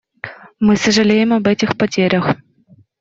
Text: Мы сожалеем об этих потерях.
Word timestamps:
Мы 0.59 0.77
сожалеем 0.77 1.31
об 1.31 1.45
этих 1.45 1.77
потерях. 1.77 2.35